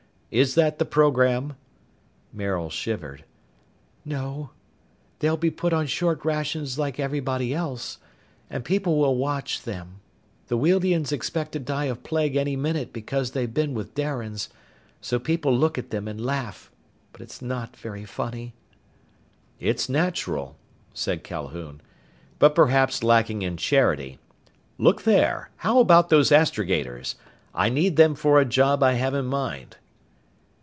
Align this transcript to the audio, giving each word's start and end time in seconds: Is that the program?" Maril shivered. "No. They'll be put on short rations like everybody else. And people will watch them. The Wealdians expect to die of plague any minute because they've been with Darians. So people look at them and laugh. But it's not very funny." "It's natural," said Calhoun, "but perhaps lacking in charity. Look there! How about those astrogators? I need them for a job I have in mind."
Is 0.31 0.55
that 0.55 0.79
the 0.79 0.85
program?" 0.85 1.57
Maril 2.31 2.69
shivered. 2.69 3.25
"No. 4.05 4.51
They'll 5.19 5.35
be 5.35 5.51
put 5.51 5.73
on 5.73 5.87
short 5.87 6.23
rations 6.23 6.79
like 6.79 7.01
everybody 7.01 7.53
else. 7.53 7.97
And 8.49 8.63
people 8.63 8.97
will 8.97 9.17
watch 9.17 9.63
them. 9.63 9.99
The 10.47 10.57
Wealdians 10.57 11.11
expect 11.11 11.51
to 11.51 11.59
die 11.59 11.83
of 11.87 12.03
plague 12.03 12.37
any 12.37 12.55
minute 12.55 12.93
because 12.93 13.31
they've 13.31 13.53
been 13.53 13.73
with 13.73 13.93
Darians. 13.93 14.47
So 15.01 15.19
people 15.19 15.53
look 15.53 15.77
at 15.77 15.89
them 15.89 16.07
and 16.07 16.25
laugh. 16.25 16.71
But 17.11 17.19
it's 17.19 17.41
not 17.41 17.75
very 17.75 18.05
funny." 18.05 18.53
"It's 19.59 19.89
natural," 19.89 20.55
said 20.93 21.25
Calhoun, 21.25 21.81
"but 22.39 22.55
perhaps 22.55 23.03
lacking 23.03 23.41
in 23.41 23.57
charity. 23.57 24.17
Look 24.77 25.01
there! 25.03 25.49
How 25.57 25.79
about 25.79 26.07
those 26.07 26.31
astrogators? 26.31 27.15
I 27.53 27.67
need 27.67 27.97
them 27.97 28.15
for 28.15 28.39
a 28.39 28.45
job 28.45 28.81
I 28.81 28.93
have 28.93 29.13
in 29.13 29.25
mind." 29.25 29.75